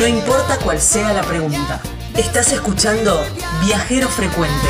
[0.00, 1.78] No importa cuál sea la pregunta.
[2.16, 3.20] Estás escuchando
[3.66, 4.66] Viajero Frecuente.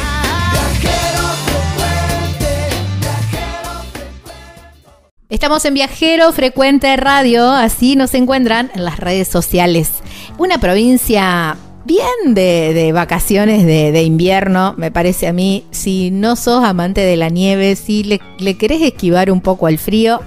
[5.29, 9.93] Estamos en Viajero Frecuente Radio, así nos encuentran en las redes sociales.
[10.37, 15.65] Una provincia bien de, vacaciones de, invierno, me parece a mí.
[15.71, 19.79] Si no sos amante de la nieve, si le, le querés esquivar un poco al
[19.79, 20.21] frío,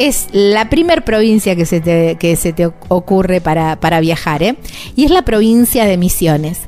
[0.00, 4.56] es la primer provincia que se te, que se te ocurre para, viajar, ¿eh?
[4.96, 6.60] y es la provincia de Misiones.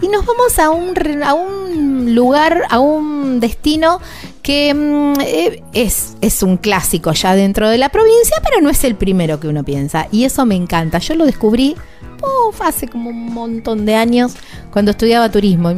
[0.00, 4.00] Y nos vamos a un, a un lugar, a un destino
[4.42, 8.82] que mm, eh, es, es un clásico ya dentro de la provincia, pero no es
[8.84, 10.08] el primero que uno piensa.
[10.10, 10.98] Y eso me encanta.
[10.98, 11.76] Yo lo descubrí
[12.68, 14.34] hace como un montón de años,
[14.70, 15.70] cuando estudiaba turismo,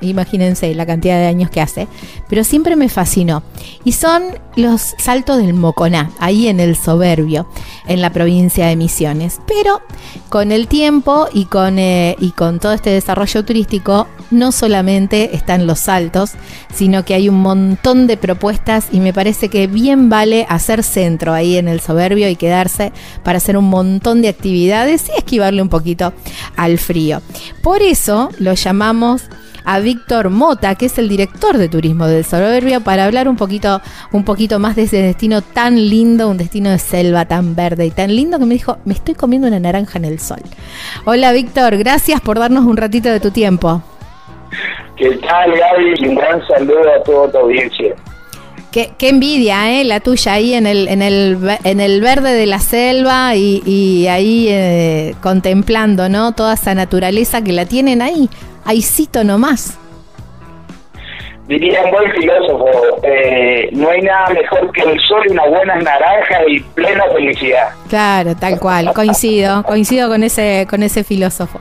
[0.00, 1.86] imagínense, la cantidad de años que hace,
[2.28, 3.42] pero siempre me fascinó.
[3.84, 4.22] Y son
[4.56, 7.48] los saltos del Moconá, ahí en el Soberbio,
[7.86, 9.40] en la provincia de Misiones.
[9.46, 9.80] Pero
[10.28, 15.66] con el tiempo y con, eh, y con todo este desarrollo turístico, no solamente están
[15.66, 16.32] los saltos,
[16.72, 21.32] sino que hay un montón de propuestas y me parece que bien vale hacer centro
[21.32, 22.92] ahí en el Soberbio y quedarse
[23.24, 25.79] para hacer un montón de actividades y esquivarle un poquito
[26.56, 27.22] al frío.
[27.62, 29.28] Por eso lo llamamos
[29.64, 33.80] a Víctor Mota, que es el director de turismo del Soberbio, para hablar un poquito,
[34.12, 37.90] un poquito más de ese destino tan lindo, un destino de selva tan verde y
[37.90, 40.40] tan lindo que me dijo, me estoy comiendo una naranja en el sol.
[41.04, 43.82] Hola Víctor, gracias por darnos un ratito de tu tiempo.
[44.96, 46.08] ¿Qué tal Gaby?
[46.08, 47.94] Un gran saludo a toda tu audiencia.
[48.72, 49.84] Qué, envidia, ¿eh?
[49.84, 54.46] La tuya ahí en el, en el, en el verde de la selva y, ahí
[54.48, 56.32] eh, contemplando, ¿no?
[56.32, 58.28] Toda esa naturaleza que la tienen ahí,
[58.64, 59.76] ahícito nomás.
[61.48, 62.68] Diría un buen filósofo,
[63.02, 67.70] eh, no hay nada mejor que el sol y una buena naranja y plena felicidad.
[67.88, 71.58] Claro, tal cual, coincido, coincido con ese, con ese filósofo.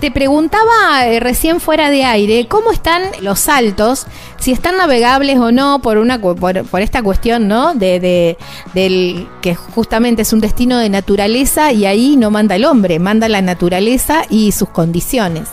[0.00, 4.06] Te preguntaba eh, recién fuera de aire cómo están los saltos,
[4.38, 7.74] si están navegables o no por una por, esta cuestión, ¿no?
[7.74, 8.36] De,
[8.74, 13.28] del que justamente es un destino de naturaleza y ahí no manda el hombre, manda
[13.28, 15.48] la naturaleza y sus condiciones.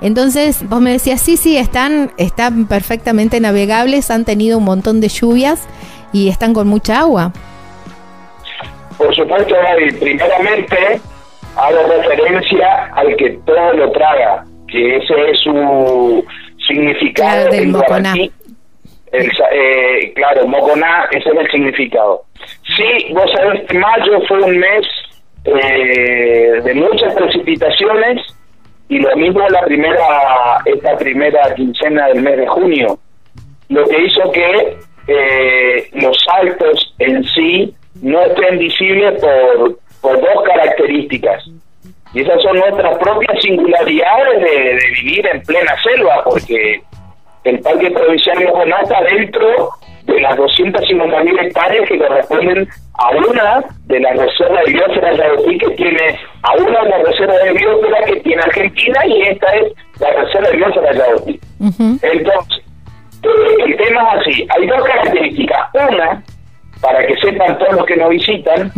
[0.00, 5.08] Entonces, vos me decías, sí, sí, están, están perfectamente navegables, han tenido un montón de
[5.08, 5.62] lluvias
[6.12, 7.32] y están con mucha agua.
[8.96, 9.54] Por supuesto,
[10.00, 11.00] primeramente
[11.56, 16.24] hago referencia al que todo lo traga, que ese es su
[16.66, 17.48] significado.
[17.48, 18.14] Claro, del moconá.
[19.12, 22.22] eh, claro, moconá, ese es el significado.
[22.76, 24.86] Sí, vos sabés que mayo fue un mes
[25.44, 28.22] eh, de muchas precipitaciones
[28.88, 32.98] y lo mismo la primera, esta primera quincena del mes de junio,
[33.68, 34.76] lo que hizo que
[35.06, 41.42] eh, los saltos en sí no estén visibles por por dos características.
[42.12, 46.82] Y esas son nuestras propias singularidades de, vivir en plena selva, porque
[47.44, 49.70] el Parque Provincial de Mojoná está dentro
[50.04, 55.70] de las 250.000 hectáreas que corresponden a una de las reservas de biosfera de que
[55.70, 60.10] tiene, a una de las reservas de biosfera que tiene Argentina y esta es la
[60.10, 61.40] reserva de biosfera de
[62.02, 62.62] Entonces,
[63.66, 65.70] el tema es así, hay dos características.
[65.72, 66.22] Una,
[66.82, 68.70] para que sepan todos los que nos visitan,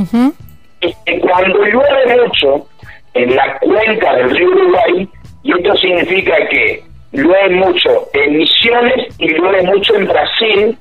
[0.80, 2.66] que cuando llueve mucho
[3.14, 5.08] en la cuenca del río Uruguay,
[5.42, 6.82] y esto significa que
[7.12, 10.78] llueve mucho en Misiones y llueve mucho en Brasil,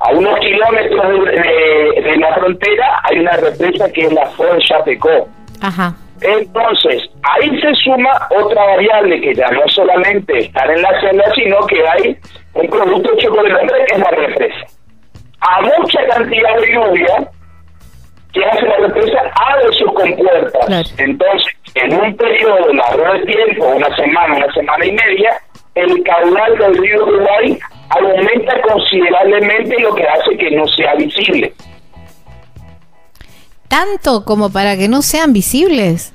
[0.00, 5.28] a unos kilómetros de, la frontera hay una represa que es la Fon Chapecó.
[5.60, 5.94] Ajá.
[6.20, 11.64] Entonces, ahí se suma otra variable que ya no solamente estar en la selva, sino
[11.66, 12.16] que hay
[12.54, 14.66] un producto hombre que es la represa.
[15.40, 17.30] A mucha cantidad de lluvia,
[18.38, 20.94] que hace la represa abre sus compuertas.
[20.98, 25.30] Entonces, en un periodo largo de tiempo, una semana, una semana y media,
[25.74, 27.58] el caudal del río Uruguay
[27.90, 31.52] aumenta considerablemente lo que hace que no sea visible.
[33.68, 36.14] ¿Tanto como para que no sean visibles?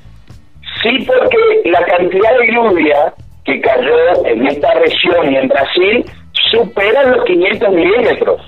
[0.81, 3.13] Sí, porque la cantidad de lluvia
[3.45, 6.05] que cayó en esta región y en Brasil
[6.51, 8.41] supera los 500 milímetros.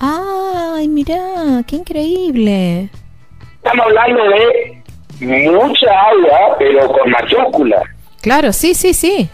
[0.00, 1.62] ¡Ay, mira!
[1.66, 2.90] ¡Qué increíble!
[3.68, 4.22] Estamos hablando
[5.20, 7.82] de mucha agua, pero con mayúsculas.
[8.22, 9.28] Claro, sí, sí, sí.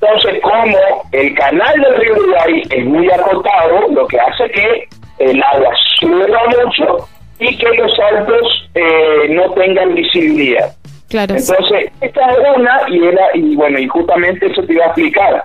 [0.00, 0.78] Entonces, como
[1.12, 4.88] el canal del río Uruguay es muy acotado, lo que hace que
[5.18, 5.70] el agua
[6.00, 6.26] suba
[6.64, 7.08] mucho
[7.40, 10.72] y que los altos eh, no tengan visibilidad.
[11.08, 11.34] Claro.
[11.34, 15.44] Entonces, esta es una y era y bueno, y justamente eso te iba a explicar.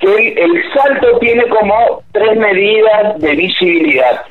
[0.00, 4.24] Que el salto tiene como tres medidas de visibilidad.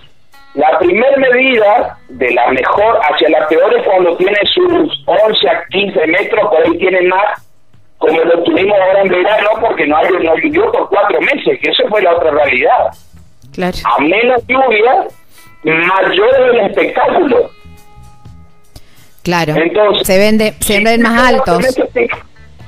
[0.55, 5.63] La primera medida de la mejor hacia la peor es cuando tiene sus 11 a
[5.69, 7.47] 15 metros, por ahí tiene más,
[7.97, 11.71] como lo tuvimos ahora en verano, porque no, hay, no llovió por cuatro meses, que
[11.71, 12.88] eso fue la otra realidad.
[13.53, 13.75] Claro.
[13.97, 15.07] A menos lluvia,
[15.63, 17.49] mayor es el espectáculo.
[19.23, 19.53] Claro.
[19.56, 21.57] Entonces, se vende, se si ven más altos.
[21.59, 21.89] meses,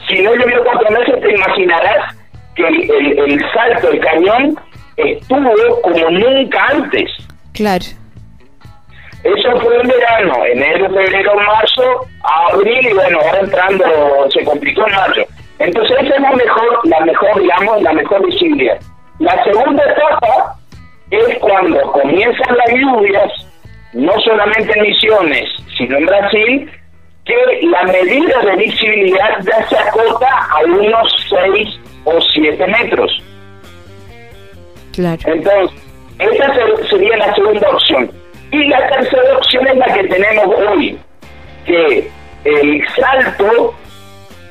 [0.08, 2.16] si no llovió cuatro meses, te imaginarás
[2.56, 4.58] que el, el- el salto, el cañón,
[4.96, 7.12] estuvo como nunca antes.
[7.56, 7.86] Claro.
[9.24, 12.08] Eso fue en verano, enero, febrero, marzo,
[12.52, 13.86] abril y bueno, ahora entrando,
[14.30, 15.26] se complicó en mayo.
[15.58, 18.78] Entonces esa es la mejor, la mejor, digamos, la mejor visibilidad.
[19.20, 20.56] La segunda etapa
[21.10, 23.32] es cuando comienzan las lluvias,
[23.94, 26.72] no solamente en Misiones, sino en Brasil,
[27.26, 33.24] que la medida de visibilidad ya se acota a unos 6 o 7 metros.
[34.92, 35.22] Claro.
[35.26, 35.85] Entonces,
[36.20, 38.12] esa se- sería la segunda opción.
[38.52, 40.98] Y la tercera opción es la que tenemos hoy,
[41.66, 42.08] que
[42.46, 43.74] el salto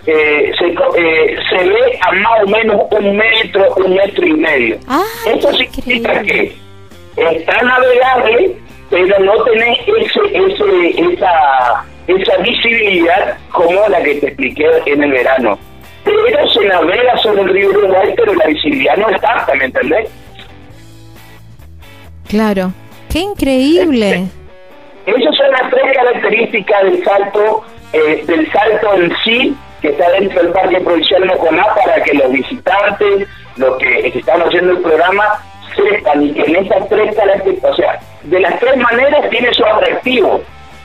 [0.07, 4.77] eh, se, eh, se ve a más o menos un metro, un metro y medio.
[4.89, 6.53] Ah, Esto significa increíble.
[7.17, 8.57] que está navegable,
[8.91, 15.13] pero no tenés ese, ese, esa, esa visibilidad como la que te expliqué en el
[15.13, 15.59] verano.
[16.05, 20.11] Pero se navega sobre el río Uruguay, pero la visibilidad no es tanta, ¿me entendés?
[22.35, 22.73] Claro.
[23.13, 24.25] Qué increíble.
[25.07, 30.43] Esas son las tres características del salto, eh, del salto en sí, que está dentro
[30.43, 35.25] del Parque Provincial Moconá, para que los visitantes, los que están oyendo el programa,
[35.77, 39.65] sepan y que en esas tres características, o sea, de las tres maneras tiene su
[39.65, 40.41] atractivo.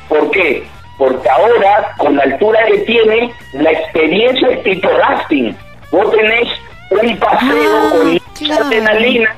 [0.07, 0.67] ¿Por qué?
[0.99, 5.55] Porque ahora, con la altura que tiene, la experiencia es tipo rafting.
[5.91, 6.47] Vos tenés
[6.91, 8.65] un paseo Ah, con claro.
[8.65, 9.35] adrenalina.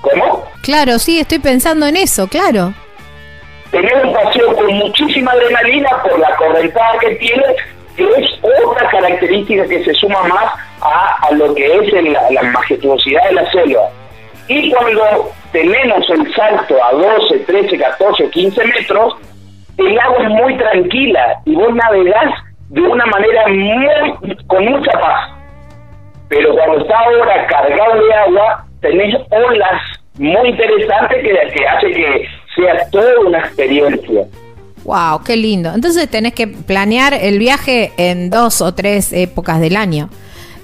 [0.00, 0.44] ¿Cómo?
[0.62, 2.72] Claro, sí, estoy pensando en eso, claro.
[3.70, 7.44] tener un paseo con muchísima adrenalina por la correntada que tiene,
[7.96, 12.30] que es otra característica que se suma más a, a lo que es el- la,
[12.30, 13.82] la majestuosidad de la selva.
[14.48, 19.14] Y cuando tenemos el salto a 12, 13, 14, 15 metros,
[19.76, 22.32] el agua es muy tranquila y vos navegás
[22.70, 25.30] de una manera muy, con mucha paz.
[26.28, 29.80] Pero cuando está ahora cargado de agua, tenés olas
[30.20, 34.24] muy interesantes que, que hace que sea toda una experiencia.
[34.84, 35.72] Wow, qué lindo.
[35.74, 40.08] Entonces tenés que planear el viaje en dos o tres épocas del año.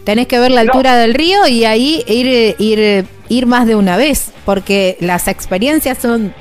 [0.05, 0.73] Tenés que ver la No.
[0.73, 5.99] altura del río y ahí ir, ir, ir más de una vez, porque las experiencias
[5.99, 6.33] son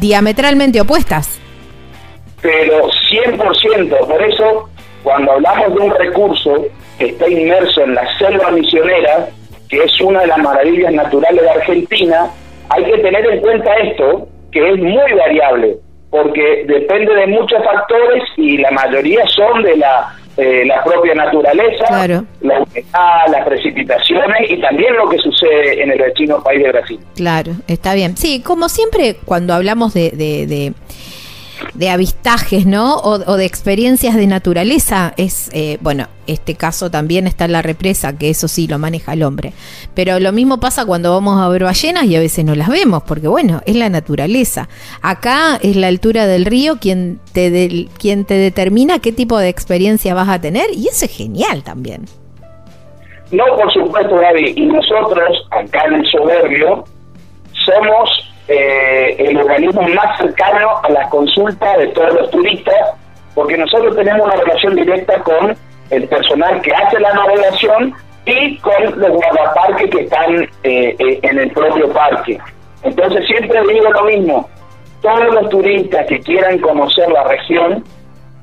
[0.00, 1.38] diametralmente opuestas.
[2.42, 4.68] Pero 100%, por eso
[5.02, 6.66] cuando hablamos de un recurso
[6.98, 9.28] que está inmerso en la selva misionera,
[9.68, 12.26] que es una de las maravillas naturales de Argentina,
[12.68, 15.76] hay que tener en cuenta esto, que es muy variable,
[16.10, 21.84] porque depende de muchos factores y la mayoría son de la, eh, la propia naturaleza,
[21.88, 22.24] Claro.
[22.40, 27.00] la humedad, las precipitaciones y también lo que sucede en el vecino país de Brasil.
[27.16, 28.16] Claro, está bien.
[28.16, 30.72] Sí, como siempre cuando hablamos de, de, de-
[31.74, 32.96] de avistajes, ¿no?
[32.96, 38.16] O, de experiencias de naturaleza, es, eh, bueno, este caso también está en la represa,
[38.18, 39.52] que eso sí lo maneja el hombre.
[39.94, 43.02] Pero lo mismo pasa cuando vamos a ver ballenas y a veces no las vemos,
[43.04, 44.68] porque bueno, es la naturaleza.
[45.02, 50.14] Acá es la altura del río quien te, quien te determina qué tipo de experiencia
[50.14, 52.04] vas a tener y eso es genial también.
[53.30, 54.54] No, por supuesto, Gaby.
[54.56, 56.84] Y nosotros, acá en el Soberbio,
[57.52, 58.08] somos
[58.48, 62.74] eh, el organismo más cercano a la consulta de todos los turistas,
[63.34, 65.56] porque nosotros tenemos una relación directa con
[65.90, 71.38] el personal que hace la navegación y con los guardaparques que están eh, eh, en
[71.38, 72.38] el propio parque.
[72.82, 74.48] Entonces siempre digo lo mismo,
[75.02, 77.84] todos los turistas que quieran conocer la región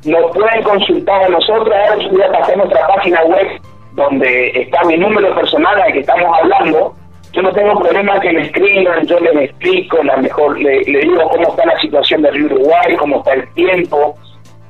[0.06, 3.48] nos pueden consultar a nosotros, ahora yo voy a pasar nuestra página web
[3.94, 6.94] donde está mi número personal al que estamos hablando,
[7.34, 11.28] yo no tengo problema que me escriban, yo les explico, la mejor, le, le digo
[11.30, 14.16] cómo está la situación del río Uruguay, cómo está el tiempo,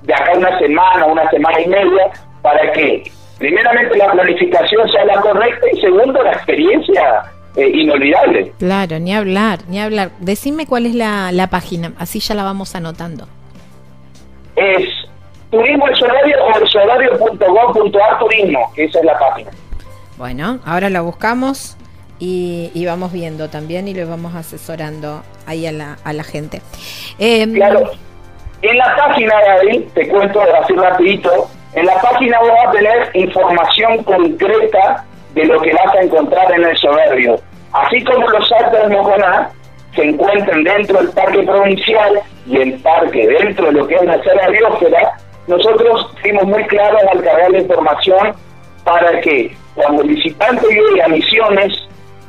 [0.03, 3.03] de acá una semana, una semana y media, para que
[3.37, 7.23] primeramente la planificación sea la correcta y segundo la experiencia
[7.57, 8.53] eh, inolvidable.
[8.59, 10.11] Claro, ni hablar, ni hablar.
[10.19, 13.27] Decime cuál es la, la página, así ya la vamos anotando.
[14.55, 14.87] Es
[15.51, 19.51] turismo el Solario o el solario.gov.ar turismo, que esa es la página.
[20.17, 21.77] Bueno, ahora la buscamos
[22.25, 26.61] y, vamos viendo también y le vamos asesorando ahí a la, a la gente.
[27.19, 27.91] Eh, Claro.
[28.61, 34.03] En la página, Gaby, te cuento así rapidito, en la página vas a tener información
[34.05, 37.41] concreta de lo que vas a encontrar en el soberbio.
[37.73, 39.49] Así como los saltos de Moconá,
[39.93, 44.23] se encuentren dentro del parque provincial y el parque dentro de lo que es la
[44.23, 45.13] sala biosfera,
[45.47, 48.33] nosotros fuimos muy claros al cargar la información
[48.85, 51.82] para que cuando el visitante llegue a Misiones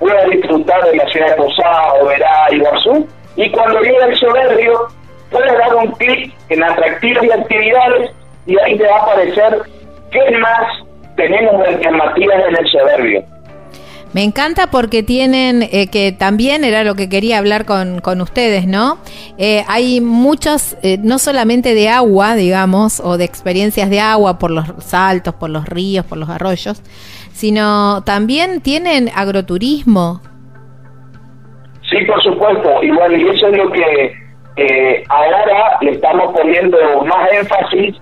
[0.05, 4.89] pueda disfrutar de la ciudad de Posada, Oberá, Iguazú, y cuando llegue al soberbio
[5.31, 8.11] pueda dar un clic en atractivos y actividades
[8.47, 9.63] y ahí te va a aparecer
[10.11, 10.85] qué más
[11.17, 13.25] tenemos de alternativas en el soberbio.
[14.13, 18.67] Me encanta porque tienen, eh, que también era lo que quería hablar con, con ustedes,
[18.67, 18.99] ¿no?
[19.39, 24.51] Eh, hay muchos, eh, no solamente de agua, digamos, o de experiencias de agua por
[24.51, 26.83] los saltos, por los ríos, por los arroyos,
[27.35, 30.21] sino también tienen agroturismo.
[31.91, 32.83] Sí, por supuesto.
[32.83, 34.25] Y bueno, y eso es lo que
[35.09, 37.97] ahora le estamos poniendo más énfasis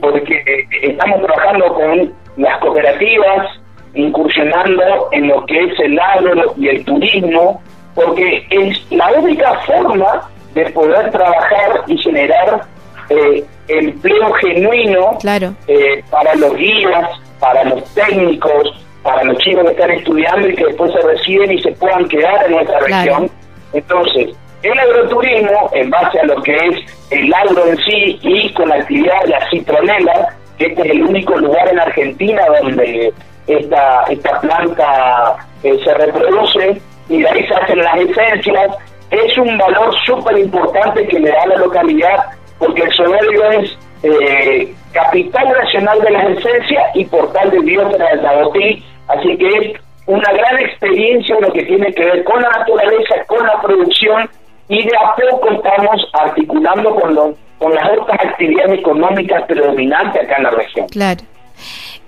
[0.00, 3.60] porque estamos trabajando con las cooperativas,
[3.94, 7.60] incursionando en lo que es el agro y el turismo,
[7.96, 12.62] porque es la única forma de poder trabajar y generar
[13.08, 15.18] eh, empleo genuino
[15.66, 17.08] eh, para los guías,
[17.40, 21.62] para los técnicos, para los chicos que están estudiando y que después se reciben y
[21.62, 23.30] se puedan quedar en nuestra región.
[23.72, 28.68] Entonces, el agroturismo, en base a lo que es el agro en sí y con
[28.68, 30.28] la actividad de la citronela,
[30.58, 33.12] que este es el único lugar en Argentina donde
[33.46, 38.76] esta, esta planta eh, se reproduce y de ahí se hacen las esencias,
[39.10, 42.24] es un valor súper importante que le da a la localidad
[42.58, 48.22] porque el soberbio es eh, capital nacional de las esencias y portal de biosfera del
[48.22, 53.14] Tabotí, así que es una gran experiencia lo que tiene que ver con la naturaleza,
[53.26, 54.28] con la producción
[54.68, 60.42] y de a poco estamos articulando con, los, las otras actividades económicas predominantes acá en
[60.42, 60.86] la región.
[60.88, 61.20] Claro.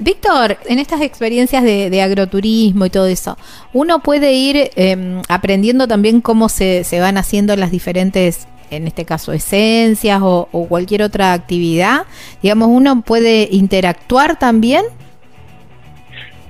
[0.01, 3.37] Víctor, en estas experiencias de, agroturismo y todo eso,
[3.73, 9.05] uno puede ir em, aprendiendo también cómo se, se, van haciendo las diferentes, en este
[9.05, 12.07] caso, esencias o, cualquier otra actividad.
[12.43, 14.85] Digamos, uno puede interactuar también.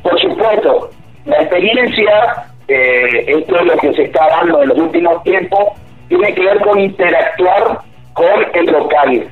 [0.03, 0.91] Por supuesto,
[1.25, 5.61] la experiencia, eh, esto es lo que se está dando en los últimos tiempos,
[6.09, 7.81] tiene que ver con interactuar
[8.15, 9.29] con el local.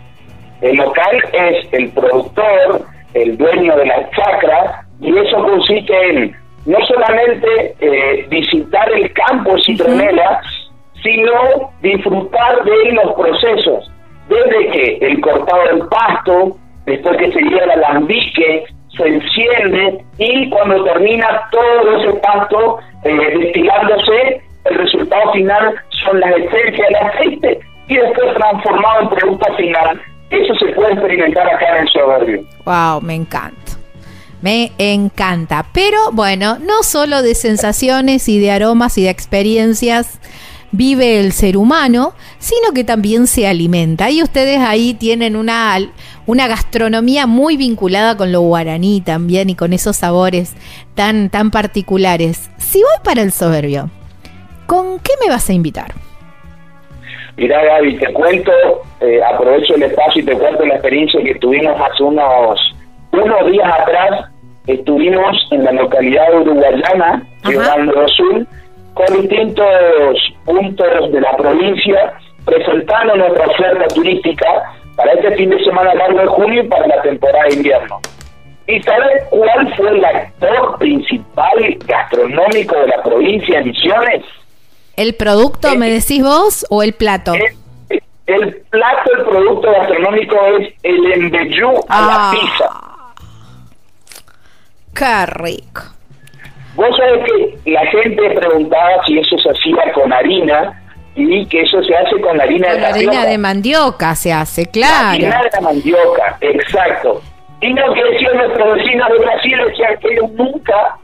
[0.61, 6.79] El local es el productor, el dueño de la chacra, y eso consiste en no
[6.87, 10.43] solamente eh, visitar el campo citronela,
[11.07, 13.91] sino disfrutar de los procesos,
[14.29, 18.65] desde que el cortado del pasto, después que se lleva al alambique,
[18.97, 26.31] se enciende y cuando termina todo ese pasto eh, destilándose, el resultado final son las
[26.37, 31.83] esencias del aceite y después transformado en producto final eso se puede experimentar acá en
[31.83, 32.45] el soberbio.
[32.65, 33.73] Wow, me encanta.
[34.43, 35.67] Me encanta.
[35.73, 40.21] Pero bueno, no solo de sensaciones y de aromas y de experiencias
[40.73, 44.11] vive el ser humano, sino que también se alimenta.
[44.11, 45.77] Y ustedes ahí tienen una,
[46.27, 50.55] una gastronomía muy vinculada con lo guaraní también y con esos sabores
[50.95, 52.51] tan, tan particulares.
[52.59, 53.91] Si voy para el soberbio,
[54.67, 55.93] ¿con qué me vas a invitar?
[57.37, 58.51] Mira, Gaby, te cuento,
[59.01, 62.59] eh, aprovecho el espacio y te cuento la experiencia que tuvimos hace unos,
[63.13, 64.31] unos días atrás.
[64.67, 68.47] Estuvimos en la localidad uruguayana, Río del Sur,
[68.97, 72.15] con distintos puntos de la provincia,
[72.47, 74.47] presentando nuestra oferta turística
[74.97, 78.01] para este fin de semana largo de junio y para la temporada de invierno.
[78.67, 84.25] ¿Y sabes cuál fue el actor principal gastronómico de la provincia de Misiones?
[84.97, 87.35] ¿El producto, me decís vos, o el plato?
[88.27, 92.33] El, plato, el producto gastronómico es el embellú a la ah.
[92.33, 92.71] pizza.
[94.95, 95.83] ¡Qué rico!
[96.77, 100.83] Vos sabés que la gente preguntaba si eso se hacía con harina
[101.15, 104.67] y que eso se hace con la harina con de harina de mandioca se hace,
[104.67, 105.09] claro.
[105.09, 107.23] harina de mandioca, exacto.
[107.63, 110.99] Y lo que decían nuestros vecinos de Brasil decían que ellos nunca,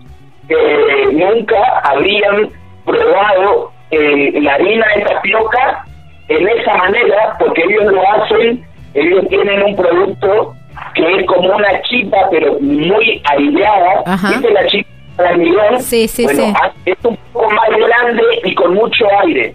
[0.50, 2.50] eh, nunca habrían
[2.84, 5.86] probado eh, la harina de tapioca
[6.28, 8.62] en esa manera, porque ellos lo hacen,
[8.92, 10.54] ellos tienen un producto
[10.94, 14.02] que es como una chipa, pero muy aireada.
[14.28, 15.82] ¿Viste la chipa de almidón?
[15.82, 16.52] Sí, sí, sí.
[16.86, 19.54] Es un poco más grande y con mucho aire.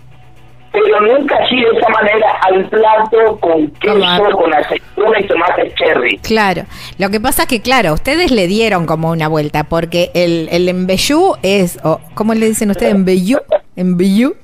[0.72, 6.18] Pero nunca así de esa manera al plato con queso, con aceituna y tomate cherry.
[6.20, 6.64] Claro.
[7.00, 10.70] Lo que pasa es que, claro, ustedes le dieron como una vuelta, porque el, el
[10.70, 12.94] embellú es, o ¿cómo le dicen ustedes?
[12.94, 13.40] Embellú
[13.78, 14.36] View,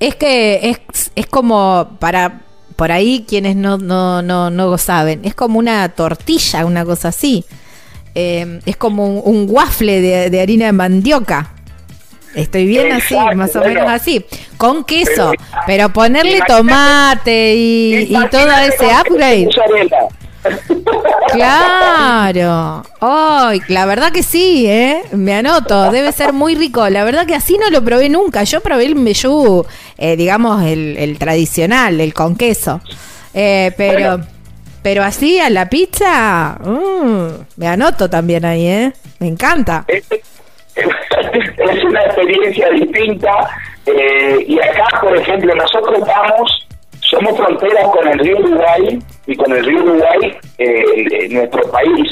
[0.00, 2.40] es que es, es como para
[2.76, 7.44] por ahí quienes no, no, no, no saben, es como una tortilla, una cosa así.
[8.14, 10.00] Eh, es como un, waffle
[10.30, 11.50] de, harina de mandioca.
[12.34, 13.74] Estoy bien así, más o bueno.
[13.80, 14.24] menos así.
[14.56, 19.48] Con queso, Pero- pero ponerle tomate y, y todo ese upgrade.
[21.32, 22.82] Claro.
[23.00, 25.02] Ay, la verdad que sí, ¿eh?
[25.12, 25.90] Me anoto.
[25.90, 26.88] Debe ser muy rico.
[26.88, 28.44] La verdad que así no lo probé nunca.
[28.44, 29.64] Yo probé el meyú,
[29.98, 32.80] eh, digamos, el, el tradicional, el con queso.
[33.34, 34.26] Eh, pero, Bueno.
[34.82, 38.92] Pero así a la pizza, mm, me anoto también ahí, ¿eh?
[39.18, 39.84] Me encanta.
[39.88, 43.30] es, es una experiencia distinta
[43.86, 46.66] eh, y acá por ejemplo nosotros vamos
[47.00, 52.08] somos fronteras con el río Uruguay y con el río Uruguay eh, nuestro país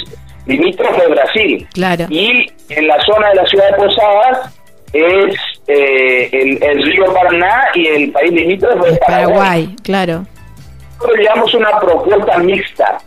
[0.46, 2.06] limítrofe de Brasil Claro.
[2.10, 4.54] y en la zona de la ciudad de Posadas
[4.92, 5.34] es
[5.68, 10.26] eh, el, el río Paraná y el país limítrofe Paraguay Paraguay, claro.
[10.98, 12.98] Nosotros llevamos una propuesta mixta.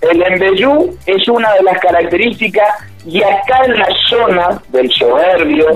[0.00, 2.68] El embellú es una de las características
[3.04, 5.66] y acá en la zona del soberbio,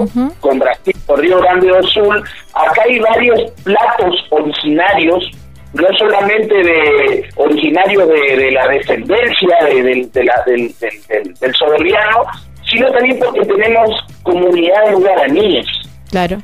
[0.41, 2.23] con Brasil, por Río Grande do Sul,
[2.55, 5.29] acá hay varios platos originarios,
[5.73, 11.35] no solamente de originarios de, de la descendencia de- del- de la- del, del, del-
[11.35, 12.23] del soberbiano,
[12.71, 13.91] sino también porque tenemos
[14.23, 15.67] comunidades guaraníes
[16.11, 16.39] Claro.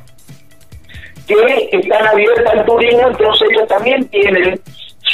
[1.27, 4.59] que están abiertas al turismo, entonces ellos también tienen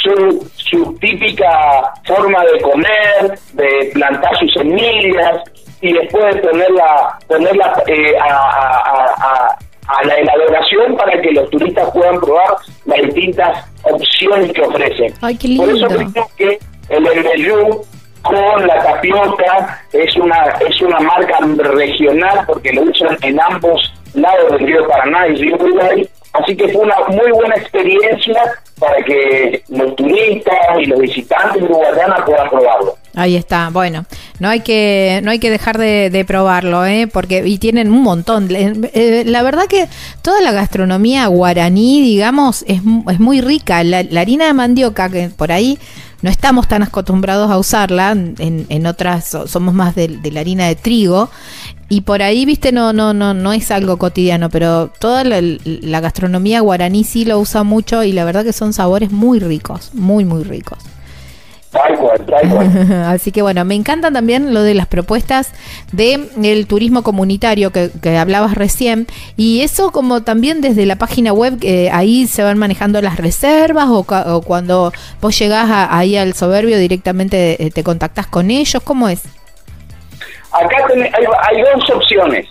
[0.06, 5.42] su, su típica forma de comer, de plantar sus semillas
[5.80, 9.58] y después de ponerla, ponerla eh, a, a- a- a-
[9.88, 15.14] a la elaboración para que los turistas puedan probar las distintas opciones que ofrecen.
[15.22, 16.58] Ay, qué Por eso creo que
[16.88, 17.82] el embellú
[18.22, 24.50] con la tapioca es una es una marca regional porque lo usan en ambos lados
[24.52, 26.08] del río Paraná y río Uruguay
[26.42, 28.40] así que fue una muy buena experiencia
[28.78, 34.04] para que los turistas y los visitantes de Guayana puedan probarlo Ahí está, bueno,
[34.40, 37.06] no hay que no hay que dejar de, probarlo, ¿eh?
[37.10, 38.48] porque y tienen un montón.
[38.50, 39.88] Eh, la verdad que
[40.20, 43.82] toda la gastronomía guaraní, digamos, es, es muy rica.
[43.84, 45.78] La, harina de mandioca, que por ahí
[46.20, 50.66] no estamos tan acostumbrados a usarla, en, en otras so- somos más de la harina
[50.66, 51.30] de trigo.
[51.88, 56.00] Y por ahí, viste, no, no, no, no es algo cotidiano, pero toda la, la
[56.00, 60.24] gastronomía guaraní sí lo usa mucho y la verdad que son sabores muy ricos, muy,
[60.24, 60.78] muy ricos.
[61.70, 65.50] tal cual tal cual Así que bueno, me encantan también lo de las propuestas
[65.92, 71.32] de el turismo comunitario que, que hablabas recién y eso como también desde la página
[71.32, 74.04] web eh, ahí se van manejando las reservas o,
[74.42, 79.22] cuando vos llegás a- ahí al soberbio directamente eh, te contactas con ellos, ¿cómo es?
[80.60, 82.46] Acá ten- hay, hay dos opciones.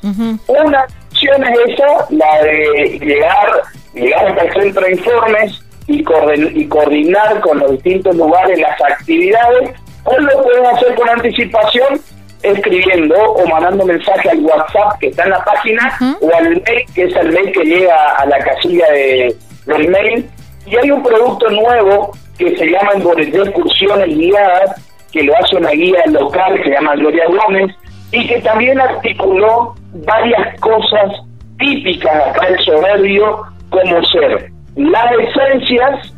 [0.47, 3.47] Una opción es esa, la de llegar,
[3.93, 8.81] llegar hasta el centro de informes y, coorden- y coordinar con los distintos lugares las
[8.81, 9.69] actividades,
[10.03, 11.99] o lo pueden hacer con anticipación
[12.43, 17.03] escribiendo o mandando mensaje al WhatsApp que está en la página o al mail, que
[17.03, 20.29] es el mail que llega a la casilla de, del mail.
[20.67, 25.71] Y hay un producto nuevo que se llama de Excursiones Guiadas, que lo hace una
[25.71, 27.75] guía local que se llama Gloria Gómez,
[28.15, 29.75] y que también articuló
[30.05, 31.11] varias cosas
[31.59, 36.13] típicas acá del soberbio, como ser las esencias,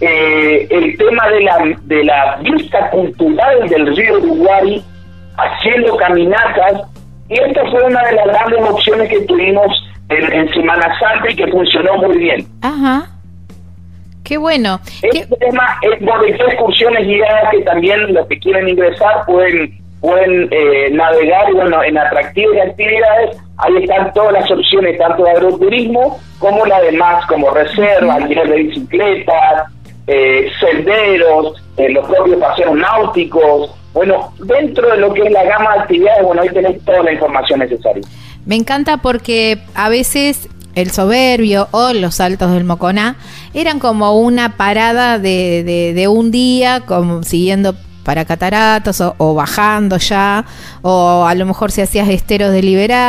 [0.00, 4.82] eh, el tema de la, de la vista cultural del río Uruguay,
[5.36, 6.82] haciendo caminatas,
[7.28, 11.36] y esta fue una de las grandes opciones que tuvimos en, en Semana Santa y
[11.36, 12.46] que funcionó muy bien.
[12.62, 13.06] Ajá.
[14.24, 14.80] Qué bueno.
[15.00, 20.48] Qué- Este tema es de excursiones guiadas que también los que quieren ingresar pueden pueden
[20.50, 23.36] eh, navegar bueno, en atractivos y actividades.
[23.56, 28.56] Ahí están todas las opciones, tanto de agroturismo como las demás, como reserva, alquiler de
[28.64, 29.72] bicicletas,
[30.08, 33.70] eh, senderos, eh, los propios paseos náuticos.
[33.94, 37.12] Bueno, dentro de lo que es la gama de actividades, bueno, ahí tenés toda la
[37.12, 38.02] información necesaria.
[38.44, 43.16] Me encanta porque a veces el soberbio o los saltos del Moconá
[43.54, 49.96] eran como una parada de, de- de un día, como siguiendo para cataratas o, bajando
[49.98, 50.44] ya,
[50.82, 52.62] o a lo mejor si hacías esteros de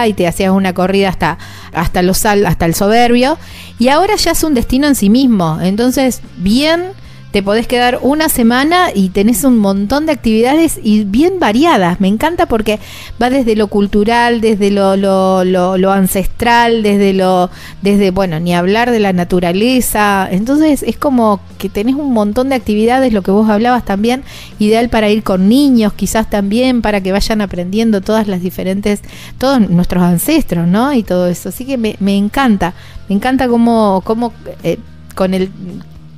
[0.07, 1.37] y te hacías una corrida hasta,
[1.73, 3.37] hasta, los hasta el soberbio,
[3.79, 5.59] y ahora ya es un destino en sí mismo.
[5.61, 6.93] Entonces, bien
[7.33, 11.99] te podés quedar una semana y tenés un montón de actividades y bien variadas.
[11.99, 12.79] Me encanta porque
[13.19, 17.49] va desde lo cultural, desde lo, lo, lo, lo ancestral, desde lo,
[17.81, 20.27] desde, bueno, ni hablar de la naturaleza.
[20.29, 24.21] Entonces es como que tenés un montón de actividades, lo que vos hablabas también,
[24.59, 29.01] ideal para ir con niños, quizás también, para que vayan aprendiendo todas las diferentes,
[29.39, 30.93] todos nuestros ancestros, ¿no?
[30.93, 31.49] Y todo eso.
[31.49, 32.75] Así que me, me encanta,
[33.09, 34.77] me encanta cómo, cómo eh,
[35.15, 35.49] con el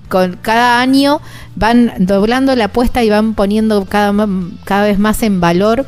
[0.10, 1.22] con cada año
[1.56, 4.14] van doblando la apuesta y van poniendo cada,
[4.64, 5.86] cada vez más en valor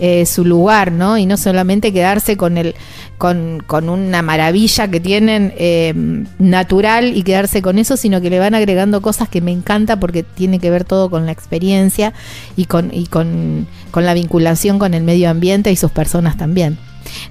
[0.00, 1.18] eh, su lugar, ¿no?
[1.18, 2.76] Y no solamente quedarse con el
[3.18, 5.92] con, con una maravilla que tienen eh,
[6.38, 10.22] natural y quedarse con eso, sino que le van agregando cosas que me encanta porque
[10.22, 12.14] tiene que ver todo con la experiencia
[12.56, 16.78] y con, y con, con la vinculación con el medio ambiente y sus personas también.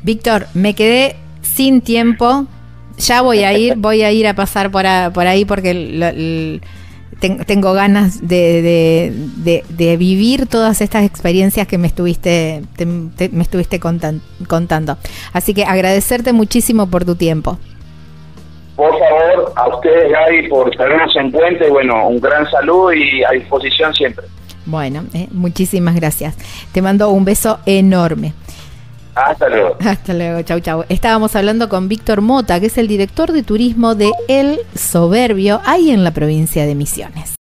[0.04, 2.48] Víctor, me quedé sin tiempo.
[2.98, 6.62] Ya voy a ir, voy a ir a pasar por, por ahí porque el,
[7.20, 9.14] tengo ganas de,
[9.70, 12.62] de, vivir todas estas experiencias que me estuviste,
[13.32, 14.98] me estuviste contando.
[15.34, 17.58] Así que agradecerte muchísimo por tu tiempo.
[18.76, 23.24] Por favor, a ustedes, Gaby, por tenernos en cuenta y bueno, un gran saludo y
[23.24, 24.28] a disposición siempre.
[24.68, 26.36] Bueno, eh, muchísimas gracias.
[26.74, 28.34] Te mando un beso enorme.
[29.26, 29.78] Hasta luego.
[29.80, 30.86] Hasta luego, chau, chau.
[30.90, 35.92] Estábamos hablando con Víctor Mota, que es el director de turismo de El Soberbio, ahí
[35.92, 37.36] en la provincia de Misiones.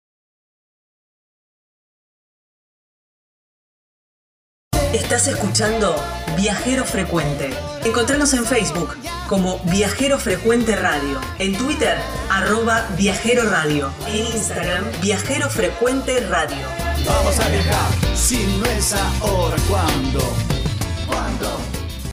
[4.93, 5.95] Estás escuchando
[6.37, 7.49] Viajero Frecuente.
[7.83, 8.95] Encontranos en Facebook
[9.27, 11.97] como Viajero Frecuente Radio, en Twitter
[12.29, 16.67] arroba Viajero Radio, en Instagram Viajero Frecuente Radio.
[17.07, 19.57] Vamos a viajar, si no es ahora
[21.07, 21.72] Cuando